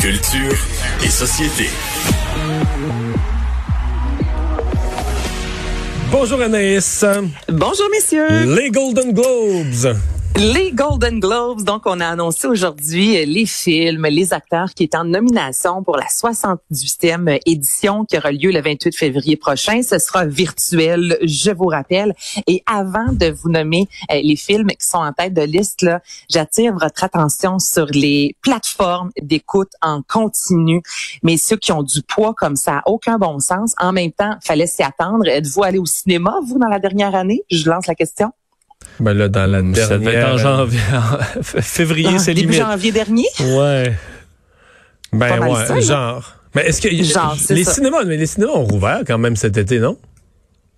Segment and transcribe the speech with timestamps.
[0.00, 0.56] Culture
[1.04, 1.68] et société.
[6.10, 7.04] Bonjour Anaïs.
[7.48, 8.56] Bonjour messieurs.
[8.56, 9.96] Les Golden Globes.
[10.36, 15.04] Les Golden Globes, donc on a annoncé aujourd'hui les films, les acteurs qui étaient en
[15.04, 19.82] nomination pour la 78e édition qui aura lieu le 28 février prochain.
[19.82, 22.14] Ce sera virtuel, je vous rappelle.
[22.46, 26.00] Et avant de vous nommer euh, les films qui sont en tête de liste, là,
[26.30, 30.82] j'attire votre attention sur les plateformes d'écoute en continu.
[31.22, 33.74] Mais ceux qui ont du poids comme ça, aucun bon sens.
[33.78, 35.26] En même temps, fallait s'y attendre.
[35.26, 37.42] Êtes-vous allé au cinéma, vous, dans la dernière année?
[37.50, 38.32] Je lance la question.
[39.00, 40.38] Ben là, dans la Ça devait être en dernière...
[40.38, 42.60] janvier, en février, Ah, c'est début limite.
[42.66, 43.26] janvier dernier?
[43.40, 43.94] Ouais.
[45.12, 46.34] Ben ouais, ça, genre.
[46.54, 47.72] Mais est-ce que Genre, c'est les ça.
[47.72, 49.96] cinémas, mais les cinémas ont rouvert quand même cet été, non?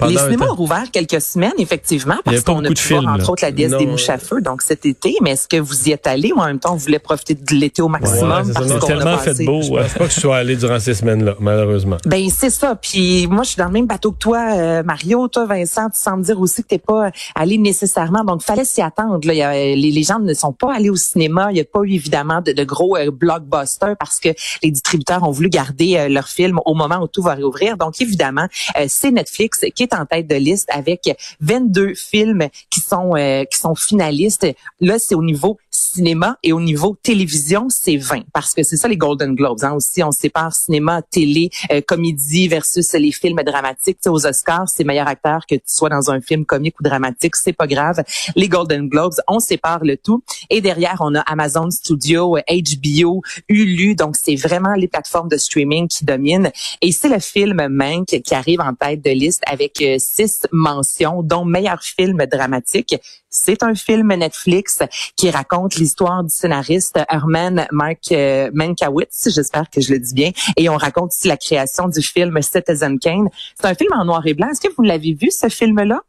[0.00, 3.18] Les Pendant cinémas ont rouvert quelques semaines, effectivement, parce qu'on a pu voir, films, entre
[3.24, 3.30] là.
[3.30, 5.16] autres, la déesse des mouches à feu, donc cet été.
[5.22, 7.54] Mais est-ce que vous y êtes allé ou en même temps, vous voulez profiter de
[7.54, 8.30] l'été au maximum?
[8.30, 8.60] Ouais, c'est ça.
[8.60, 9.62] parce qu'on a tellement passé- fait beau.
[9.62, 9.82] Je ouais.
[9.82, 11.96] pense pas que je sois allé durant ces semaines-là, malheureusement.
[12.06, 12.76] Ben c'est ça.
[12.76, 15.26] Puis moi, je suis dans le même bateau que toi, euh, Mario.
[15.28, 18.22] Toi, Vincent, tu sembles dire aussi que t'es pas allé nécessairement.
[18.24, 19.18] Donc, fallait s'y attendre.
[19.26, 19.32] Là.
[19.34, 21.48] Il y a- les, les gens ne sont pas allés au cinéma.
[21.50, 24.28] Il n'y a pas eu évidemment de, de gros euh, blockbusters parce que
[24.62, 27.76] les distributeurs ont voulu garder euh, leurs films au moment où tout va réouvrir.
[27.76, 28.46] Donc, évidemment,
[28.78, 33.44] euh, c'est Netflix qui est en tête de liste avec 22 films qui sont euh,
[33.44, 34.46] qui sont finalistes.
[34.80, 38.88] Là, c'est au niveau cinéma et au niveau télévision, c'est 20 parce que c'est ça
[38.88, 39.62] les Golden Globes.
[39.62, 43.98] Hein, aussi, on sépare cinéma, télé, euh, comédie versus les films dramatiques.
[43.98, 46.82] Tu sais, aux Oscars, c'est meilleur acteur que tu sois dans un film comique ou
[46.82, 48.02] dramatique, c'est pas grave.
[48.36, 50.22] Les Golden Globes, on sépare le tout.
[50.50, 53.94] Et derrière, on a Amazon Studio, HBO, Hulu.
[53.94, 56.50] Donc, c'est vraiment les plateformes de streaming qui dominent.
[56.82, 61.44] Et c'est le film Mank qui arrive en tête de liste avec six mentions, dont
[61.44, 62.96] meilleur film dramatique.
[63.30, 64.78] C'est un film Netflix
[65.16, 70.30] qui raconte l'histoire du scénariste Herman Mark euh, Mankiewicz, j'espère que je le dis bien,
[70.56, 73.28] et on raconte aussi la création du film Citizen Kane.
[73.60, 74.48] C'est un film en noir et blanc.
[74.48, 76.00] Est-ce que vous l'avez vu ce film-là?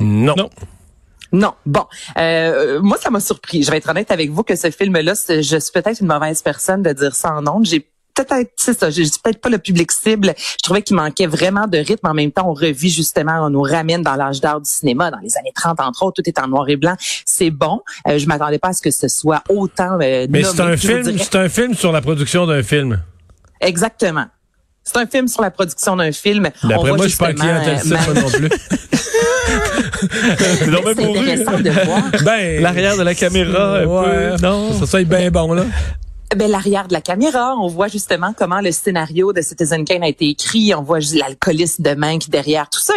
[0.00, 0.34] Non.
[0.36, 0.50] Non.
[1.32, 1.54] Non.
[1.64, 1.84] Bon,
[2.18, 3.62] euh, moi, ça m'a surpris.
[3.62, 6.82] Je vais être honnête avec vous que ce film-là, je suis peut-être une mauvaise personne
[6.82, 7.66] de dire ça en ondes.
[7.66, 7.88] J'ai
[8.24, 10.34] peut-être, c'est ça, je suis peut-être pas le public cible.
[10.36, 12.06] Je trouvais qu'il manquait vraiment de rythme.
[12.06, 15.18] En même temps, on revit justement, on nous ramène dans l'âge d'or du cinéma, dans
[15.18, 16.96] les années 30 entre autres, tout est en noir et blanc.
[17.24, 17.80] C'est bon.
[18.08, 21.18] Euh, je m'attendais pas à ce que ce soit autant euh, Mais c'est un film,
[21.18, 23.02] c'est un film sur la production d'un film.
[23.60, 24.26] Exactement.
[24.82, 26.50] C'est un film sur la production d'un film.
[26.64, 28.48] D'après moi, je suis pas un justement, client tel euh, moi non plus.
[30.00, 32.02] C'est intéressant de voir.
[32.24, 34.42] Ben, L'arrière de la caméra, un ouais, peu.
[34.42, 34.72] Non.
[34.78, 35.64] Ça, ça est bien bon, là.
[36.36, 40.08] Ben, l'arrière de la caméra, on voit justement comment le scénario de Citizen Kane a
[40.08, 40.72] été écrit.
[40.76, 42.94] On voit juste l'alcoolisme de Mank derrière tout ça.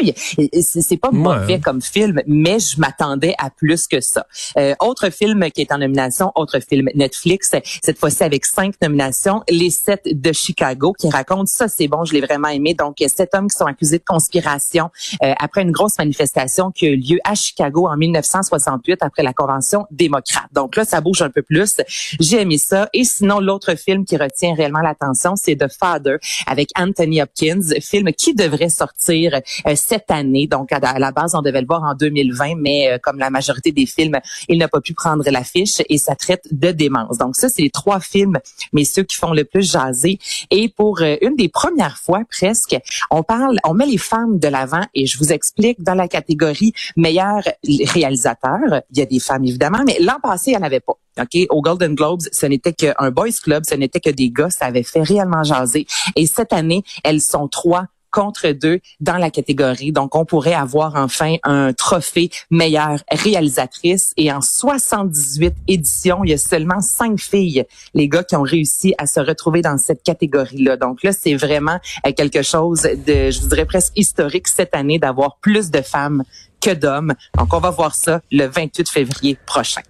[0.61, 4.27] C'est pas mauvais comme film, mais je m'attendais à plus que ça.
[4.59, 9.41] Euh, autre film qui est en nomination, autre film Netflix, cette fois-ci avec cinq nominations,
[9.49, 12.75] Les Sept de Chicago, qui raconte ça, c'est bon, je l'ai vraiment aimé.
[12.75, 14.91] Donc, sept hommes qui sont accusés de conspiration
[15.23, 19.33] euh, après une grosse manifestation qui a eu lieu à Chicago en 1968 après la
[19.33, 20.53] Convention démocrate.
[20.53, 21.77] Donc là, ça bouge un peu plus.
[22.19, 22.89] J'ai aimé ça.
[22.93, 26.17] Et sinon, l'autre film qui retient réellement l'attention, c'est The Father
[26.47, 30.47] avec Anthony Hopkins, film qui devrait sortir euh, cette année.
[30.47, 33.29] Donc, à, à la base, on devait le voir en 2020, mais euh, comme la
[33.29, 34.19] majorité des films,
[34.49, 37.17] il n'a pas pu prendre l'affiche et ça traite de démence.
[37.17, 38.39] Donc, ça, c'est les trois films,
[38.71, 40.19] mais ceux qui font le plus jaser.
[40.51, 42.75] Et pour euh, une des premières fois presque,
[43.11, 46.73] on parle, on met les femmes de l'avant et je vous explique dans la catégorie
[46.95, 48.81] meilleur réalisateur.
[48.91, 50.97] Il y a des femmes évidemment, mais l'an passé, il n'y en avait pas.
[51.19, 54.65] OK, au Golden Globes, ce n'était qu'un boys club, ce n'était que des gars, ça
[54.65, 55.85] avait fait réellement jaser.
[56.15, 59.91] Et cette année, elles sont trois contre deux dans la catégorie.
[59.91, 64.13] Donc, on pourrait avoir enfin un trophée meilleure réalisatrice.
[64.15, 68.93] Et en 78 éditions, il y a seulement cinq filles, les gars, qui ont réussi
[68.97, 70.77] à se retrouver dans cette catégorie-là.
[70.77, 74.99] Donc là, c'est vraiment euh, quelque chose de, je vous dirais presque historique cette année
[74.99, 76.23] d'avoir plus de femmes
[76.61, 77.13] que d'hommes.
[77.37, 79.81] Donc, on va voir ça le 28 février prochain.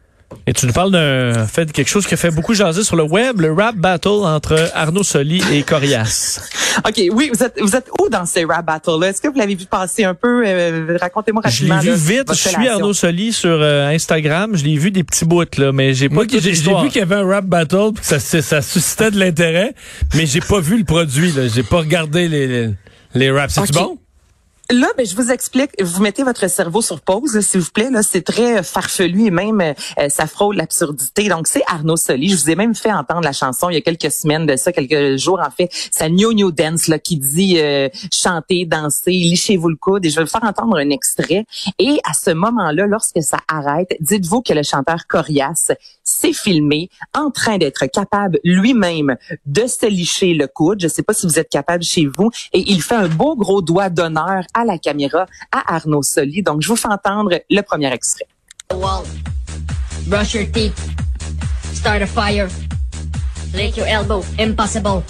[0.48, 2.96] Et tu nous parles d'un fait de quelque chose qui a fait beaucoup jaser sur
[2.96, 6.40] le web, le rap battle entre Arnaud Soli et Corias.
[6.88, 9.10] OK, oui, vous êtes, vous êtes où dans ces rap battles-là?
[9.10, 10.44] Est-ce que vous l'avez vu passer un peu?
[10.46, 11.96] Euh, Racontez-moi Je l'ai rapidement.
[11.98, 12.30] vu là, vite.
[12.30, 12.74] Je suis relation.
[12.74, 14.52] Arnaud Soli sur euh, Instagram.
[14.56, 17.16] Je l'ai vu des petits bouts là, mais j'ai pas j'ai vu qu'il y avait
[17.16, 19.74] un rap battle, puis que ça, c'est- ça suscitait de l'intérêt,
[20.16, 21.32] mais j'ai pas vu le produit.
[21.32, 21.48] là.
[21.48, 22.70] J'ai pas regardé les, les,
[23.16, 23.54] les raps.
[23.54, 23.84] C'est-tu Ok.
[23.84, 23.98] bon?
[24.72, 25.72] Là, ben, je vous explique.
[25.82, 27.90] Vous mettez votre cerveau sur pause, s'il vous plaît.
[27.92, 29.74] Là, c'est très farfelu et même euh,
[30.08, 31.28] ça frôle l'absurdité.
[31.28, 32.30] Donc, c'est Arnaud Soli.
[32.30, 34.72] Je vous ai même fait entendre la chanson il y a quelques semaines de ça,
[34.72, 35.70] quelques jours en fait.
[35.92, 40.06] Sa New New Dance là, qui dit euh, chanter, danser, lichez-vous le coude.
[40.06, 41.46] Et je vais vous faire entendre un extrait.
[41.78, 45.74] Et à ce moment-là, lorsque ça arrête, dites-vous que le chanteur Corias
[46.06, 50.80] s'est filmé en train d'être capable lui-même de se licher le coude.
[50.80, 52.30] Je ne sais pas si vous êtes capable chez vous.
[52.54, 56.42] Et il fait un beau gros doigt d'honneur à la caméra à Arnaud Soli.
[56.44, 58.28] Donc, je vous fais entendre le premier extrait.
[58.74, 59.04] Wall.
[60.08, 60.74] Brush your teeth.
[61.74, 62.48] Start a fire.
[63.54, 64.24] Lick your elbow.
[64.40, 65.04] Impossible.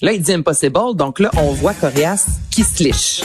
[0.00, 0.94] Là, il dit impossible.
[0.94, 3.22] Donc là, on voit Corias qui se liche.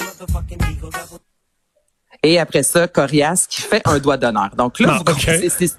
[2.24, 4.50] Et après ça, Corias qui fait un doigt d'honneur.
[4.58, 5.08] Donc là, Ah, vous ok.
[5.14, 5.78] comprenez, c'est-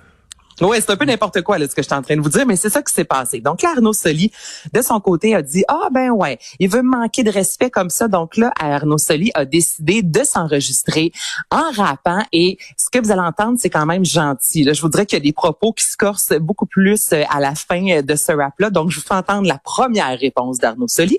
[0.61, 2.29] oui, c'est un peu n'importe quoi là, ce que je suis en train de vous
[2.29, 3.41] dire, mais c'est ça qui s'est passé.
[3.41, 4.31] Donc là, Arnaud Soli,
[4.73, 7.91] de son côté, a dit ah ben ouais, il veut me manquer de respect comme
[7.91, 8.09] ça.
[8.09, 11.13] Donc là, Arnaud Soli a décidé de s'enregistrer
[11.51, 14.65] en rappant et ce que vous allez entendre, c'est quand même gentil.
[14.65, 17.41] Là, je voudrais qu'il y ait des propos qui se corsent beaucoup plus euh, à
[17.41, 18.71] la fin euh, de ce rap-là.
[18.71, 21.19] Donc je vous fais entendre la première réponse d'Arnaud Soli.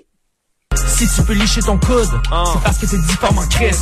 [0.86, 3.76] Si tu peux licher ton coude, c'est parce que t'es difforme en Chris.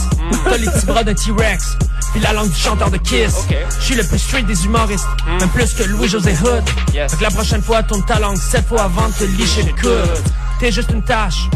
[0.45, 1.77] T'as les petits bras d'un T-Rex,
[2.15, 3.47] puis la langue du chanteur de Kiss.
[3.81, 5.07] Je suis le plus straight des humoristes,
[5.41, 6.63] même plus que Louis-José Hood.
[6.93, 9.73] Fait que la prochaine fois, tourne ta langue sept fois avant de te licher le
[9.73, 10.23] coude.
[10.61, 11.49] T'es juste une tâche.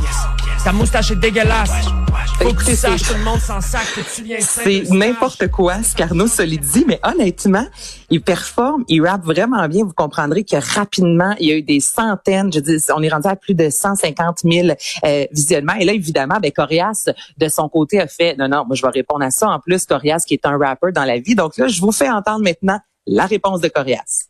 [0.64, 1.86] Ta moustache est dégueulasse.
[2.40, 5.82] Faut que tu saches, tout le monde s'en sac que tu viens C'est n'importe quoi
[5.82, 7.66] ce qu'Arnaud Soli dit, mais honnêtement,
[8.10, 9.84] il performe, il rappe vraiment bien.
[9.84, 13.28] Vous comprendrez que rapidement, il y a eu des centaines, je dis, on est rendu
[13.28, 14.68] à plus de 150 000
[15.04, 15.74] euh, visionnements.
[15.78, 18.92] Et là, évidemment, ben, Corias, de son côté, a fait, non, non, moi, je vais
[18.92, 19.48] répondre à ça.
[19.48, 21.34] En plus, Corias, qui est un rappeur dans la vie.
[21.34, 24.28] Donc là, je vous fais entendre maintenant la réponse de Corias.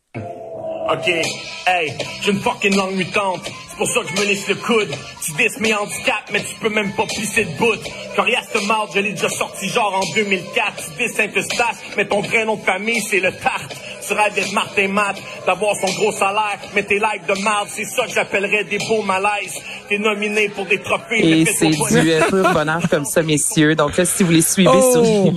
[0.91, 1.07] Ok,
[1.67, 1.93] hey,
[2.23, 3.41] j'ai une fucking langue mutante.
[3.69, 4.89] C'est pour ça que je me laisse le coude.
[5.23, 7.77] Tu dis mes handicaps, mais tu peux même pas pisser de bout.
[8.15, 10.73] Corias te marde, je l'ai déjà sorti genre en 2004.
[10.97, 13.75] Tu dis Saint-Eustache, mais ton vrai nom de famille, c'est le tarte.
[14.05, 17.85] Tu rêves d'être Martin Matt, d'avoir son gros salaire, mais tes likes de marde, c'est
[17.85, 19.53] ça que j'appellerais des beaux malaises.
[19.87, 21.77] T'es nominé pour des trophées, Et mais c'est du
[22.29, 23.75] pur bonheur comme ça, messieurs.
[23.75, 24.91] Donc là, si vous les suivez Oh!
[24.93, 25.31] sur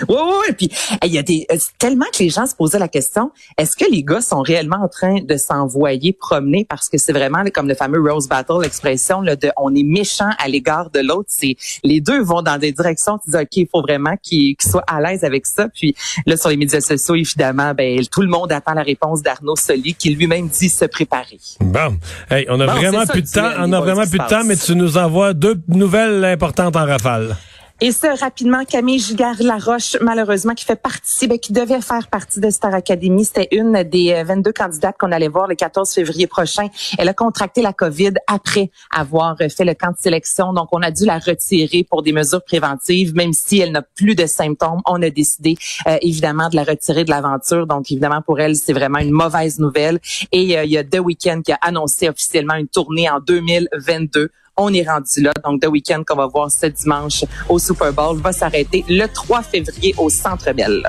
[0.00, 0.14] les...
[0.14, 0.52] Ouais, ouais, ouais.
[0.54, 0.70] Puis
[1.04, 3.90] il y a des euh, tellement que les gens se posaient la question est-ce que
[3.90, 6.66] les gars sont réellement en train de s'envoyer promener?
[6.68, 10.30] Parce que c'est vraiment comme le fameux rose battle, l'expression là, de on est méchant
[10.38, 11.28] à l'égard de l'autre.
[11.28, 13.18] C'est les deux vont dans des directions.
[13.24, 15.68] Tu dis ok, il faut vraiment qu'ils soient à l'aise avec ça.
[15.68, 15.94] Puis
[16.26, 19.94] là sur les médias sociaux, évidemment, ben tout le monde attend la réponse d'Arnaud Soli
[19.94, 21.38] qui lui-même dit se préparer.
[21.60, 21.96] Bon.
[22.30, 23.50] Hey, on a Bon, vraiment plus de temps.
[23.58, 27.36] On a vraiment plus de temps, mais tu nous envoies deux nouvelles importantes en rafale.
[27.80, 32.48] Et ça, rapidement, Camille Gigard-Laroche, malheureusement, qui fait partie, ben, qui devait faire partie de
[32.48, 33.24] Star Academy.
[33.24, 36.68] C'était une des euh, 22 candidates qu'on allait voir le 14 février prochain.
[36.98, 40.52] Elle a contracté la COVID après avoir euh, fait le camp de sélection.
[40.52, 44.14] Donc, on a dû la retirer pour des mesures préventives, même si elle n'a plus
[44.14, 44.80] de symptômes.
[44.86, 45.56] On a décidé,
[45.88, 47.66] euh, évidemment, de la retirer de l'aventure.
[47.66, 49.98] Donc, évidemment, pour elle, c'est vraiment une mauvaise nouvelle.
[50.30, 54.30] Et euh, il y a The Weeknd qui a annoncé officiellement une tournée en 2022.
[54.56, 55.32] On est rendu là.
[55.44, 59.42] Donc, The Weeknd qu'on va voir ce dimanche au Super Bowl va s'arrêter le 3
[59.42, 60.82] février au Centre Bell.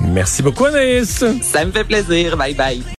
[0.00, 1.24] Merci beaucoup, Anaïs.
[1.42, 2.36] Ça me fait plaisir.
[2.36, 2.82] Bye bye.